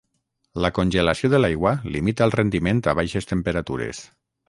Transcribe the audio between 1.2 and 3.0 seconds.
de l'aigua limita el rendiment a